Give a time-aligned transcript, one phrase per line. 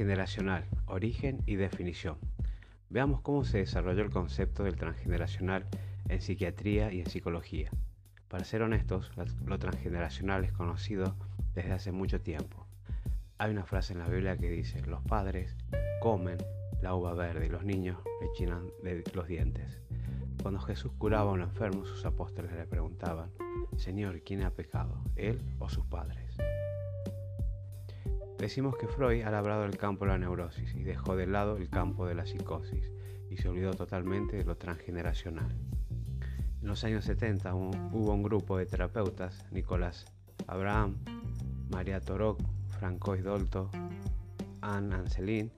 [0.00, 2.16] Transgeneracional, origen y definición.
[2.88, 5.66] Veamos cómo se desarrolló el concepto del transgeneracional
[6.08, 7.70] en psiquiatría y en psicología.
[8.28, 9.12] Para ser honestos,
[9.44, 11.16] lo transgeneracional es conocido
[11.52, 12.66] desde hace mucho tiempo.
[13.36, 15.54] Hay una frase en la Biblia que dice, los padres
[16.00, 16.38] comen
[16.80, 19.82] la uva verde y los niños rechinan de los dientes.
[20.40, 23.32] Cuando Jesús curaba a un enfermo, sus apóstoles le preguntaban,
[23.76, 26.38] Señor, ¿quién ha pecado, él o sus padres?
[28.40, 31.68] Decimos que Freud ha labrado el campo de la neurosis y dejó de lado el
[31.68, 32.90] campo de la psicosis
[33.28, 35.54] y se olvidó totalmente de lo transgeneracional.
[36.62, 40.06] En los años 70 hubo un grupo de terapeutas, Nicolás
[40.46, 40.96] Abraham,
[41.70, 42.40] María Torok,
[42.78, 43.70] Francois Dolto,
[44.62, 45.52] Anne Anselin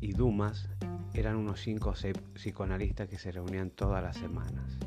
[0.00, 0.68] y Dumas,
[1.14, 4.78] eran unos 5 o 6 psicoanalistas que se reunían todas las semanas.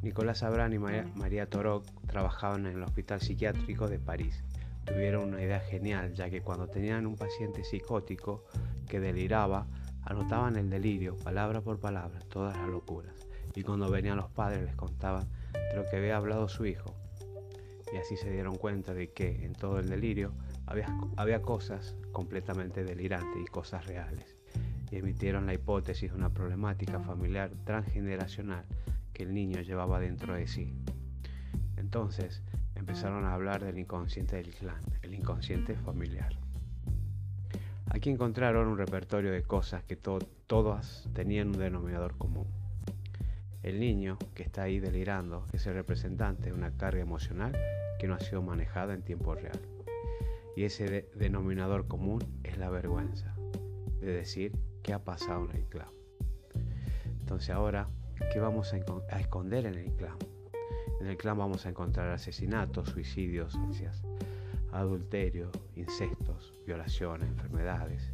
[0.00, 4.44] Nicolás Abraham y María Torok trabajaban en el Hospital Psiquiátrico de París
[4.88, 8.44] tuvieron una idea genial, ya que cuando tenían un paciente psicótico
[8.88, 9.66] que deliraba,
[10.02, 13.14] anotaban el delirio, palabra por palabra, todas las locuras.
[13.54, 16.94] Y cuando venían los padres les contaban de lo que había hablado su hijo.
[17.92, 20.32] Y así se dieron cuenta de que en todo el delirio
[20.66, 24.36] había, había cosas completamente delirantes y cosas reales.
[24.90, 28.64] Y emitieron la hipótesis de una problemática familiar transgeneracional
[29.12, 30.74] que el niño llevaba dentro de sí.
[31.76, 32.42] Entonces,
[32.88, 36.32] empezaron a hablar del inconsciente del clan, el inconsciente familiar.
[37.90, 42.46] Aquí encontraron un repertorio de cosas que todas tenían un denominador común.
[43.62, 47.52] El niño que está ahí delirando es el representante de una carga emocional
[47.98, 49.60] que no ha sido manejada en tiempo real.
[50.56, 53.34] Y ese denominador común es la vergüenza
[54.00, 55.90] de decir qué ha pasado en el clan.
[57.20, 57.90] Entonces ahora,
[58.32, 60.16] ¿qué vamos a esconder en el clan?
[61.00, 63.56] En el clan vamos a encontrar asesinatos, suicidios,
[64.72, 68.12] adulterio, incestos, violaciones, enfermedades,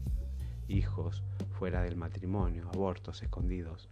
[0.68, 1.23] hijos
[1.58, 3.89] fuera del matrimonio, abortos escondidos,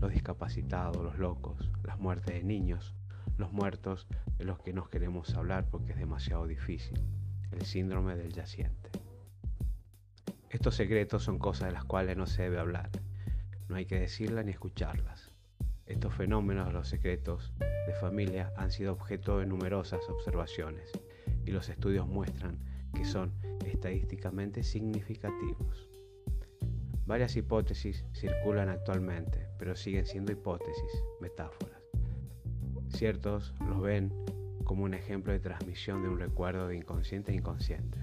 [0.00, 2.94] los discapacitados, los locos, las muertes de niños,
[3.36, 4.06] los muertos
[4.36, 7.00] de los que no queremos hablar porque es demasiado difícil,
[7.52, 8.90] el síndrome del yaciente.
[10.50, 12.90] Estos secretos son cosas de las cuales no se debe hablar,
[13.68, 15.32] no hay que decirlas ni escucharlas.
[15.88, 20.92] Estos fenómenos de los secretos de familia han sido objeto de numerosas observaciones
[21.46, 22.58] y los estudios muestran
[22.94, 23.32] que son
[23.64, 25.88] estadísticamente significativos.
[27.06, 31.80] Varias hipótesis circulan actualmente, pero siguen siendo hipótesis, metáforas.
[32.90, 34.12] Ciertos los ven
[34.64, 37.98] como un ejemplo de transmisión de un recuerdo de inconsciente a inconsciente,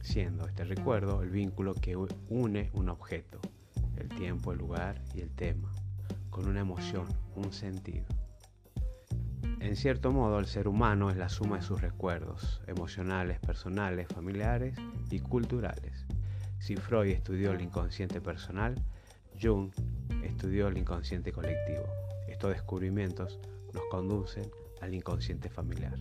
[0.00, 3.40] siendo este recuerdo el vínculo que une un objeto,
[3.98, 5.70] el tiempo, el lugar y el tema
[6.34, 7.06] con una emoción,
[7.36, 8.06] un sentido.
[9.60, 14.76] En cierto modo, el ser humano es la suma de sus recuerdos emocionales, personales, familiares
[15.10, 16.04] y culturales.
[16.58, 18.74] Si Freud estudió el inconsciente personal,
[19.40, 19.70] Jung
[20.24, 21.84] estudió el inconsciente colectivo.
[22.26, 23.38] Estos descubrimientos
[23.72, 24.50] nos conducen
[24.80, 25.94] al inconsciente familiar.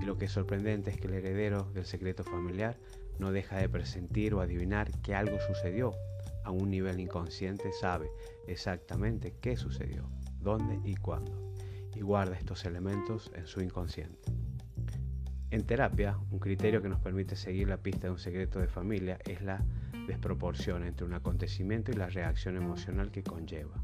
[0.00, 2.78] Y lo que es sorprendente es que el heredero del secreto familiar
[3.18, 5.92] no deja de presentir o adivinar que algo sucedió
[6.44, 8.10] a un nivel inconsciente sabe
[8.46, 10.08] exactamente qué sucedió,
[10.40, 11.52] dónde y cuándo,
[11.94, 14.30] y guarda estos elementos en su inconsciente.
[15.50, 19.18] En terapia, un criterio que nos permite seguir la pista de un secreto de familia
[19.26, 19.64] es la
[20.06, 23.82] desproporción entre un acontecimiento y la reacción emocional que conlleva.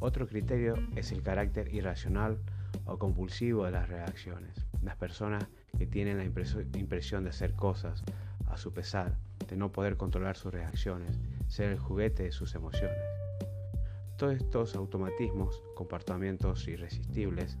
[0.00, 2.38] Otro criterio es el carácter irracional
[2.84, 4.66] o compulsivo de las reacciones.
[4.82, 8.02] Las personas que tienen la impresión de hacer cosas
[8.46, 9.16] a su pesar,
[9.48, 12.98] de no poder controlar sus reacciones, ser el juguete de sus emociones.
[14.16, 17.58] Todos estos automatismos, comportamientos irresistibles,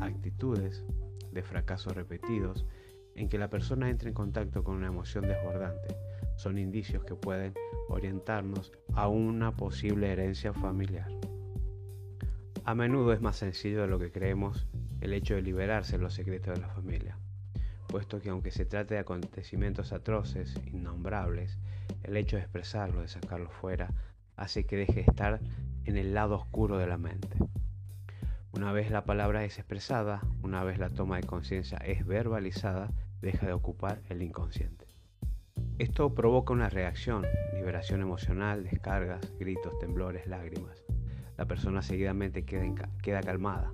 [0.00, 0.84] actitudes
[1.32, 2.66] de fracasos repetidos,
[3.14, 5.96] en que la persona entra en contacto con una emoción desbordante,
[6.36, 7.54] son indicios que pueden
[7.88, 11.10] orientarnos a una posible herencia familiar.
[12.64, 14.66] A menudo es más sencillo de lo que creemos
[15.00, 17.18] el hecho de liberarse de los secretos de la familia
[17.90, 21.58] puesto que aunque se trate de acontecimientos atroces, innombrables,
[22.04, 23.92] el hecho de expresarlo, de sacarlo fuera,
[24.36, 25.40] hace que deje de estar
[25.84, 27.36] en el lado oscuro de la mente.
[28.52, 32.90] Una vez la palabra es expresada, una vez la toma de conciencia es verbalizada,
[33.20, 34.86] deja de ocupar el inconsciente.
[35.78, 40.84] Esto provoca una reacción, liberación emocional, descargas, gritos, temblores, lágrimas.
[41.36, 43.72] La persona seguidamente queda, queda calmada,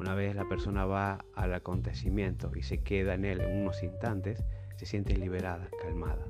[0.00, 4.42] una vez la persona va al acontecimiento y se queda en él unos instantes,
[4.76, 6.24] se siente liberada, calmada.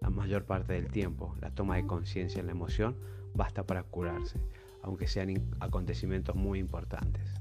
[0.00, 2.96] La mayor parte del tiempo, la toma de conciencia en la emoción
[3.34, 4.40] basta para curarse,
[4.82, 5.28] aunque sean
[5.60, 7.34] acontecimientos muy importantes.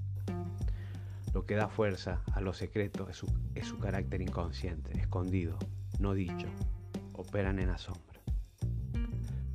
[1.34, 5.58] Lo que da fuerza a los secretos es su, es su carácter inconsciente, escondido,
[6.00, 6.48] no dicho,
[7.14, 8.15] operan en la sombra.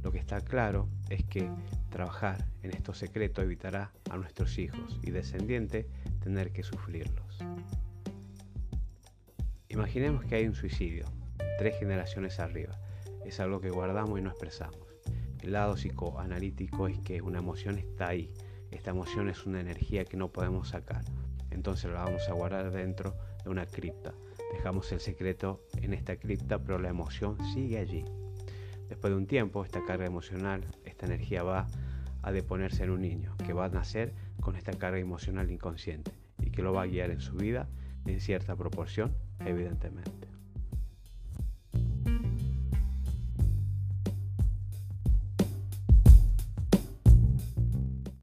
[0.02, 1.50] Lo que está claro es que
[1.90, 5.86] trabajar en estos secretos evitará a nuestros hijos y descendientes
[6.22, 7.38] tener que sufrirlos.
[9.68, 11.04] Imaginemos que hay un suicidio,
[11.58, 12.78] tres generaciones arriba.
[13.24, 14.80] Es algo que guardamos y no expresamos.
[15.42, 18.32] El lado psicoanalítico es que una emoción está ahí.
[18.70, 21.04] Esta emoción es una energía que no podemos sacar.
[21.50, 24.14] Entonces la vamos a guardar dentro de una cripta.
[24.52, 28.04] Dejamos el secreto en esta cripta, pero la emoción sigue allí.
[28.90, 31.68] Después de un tiempo, esta carga emocional, esta energía va
[32.22, 36.10] a deponerse en un niño, que va a nacer con esta carga emocional inconsciente
[36.42, 37.68] y que lo va a guiar en su vida
[38.04, 40.29] en cierta proporción, evidentemente.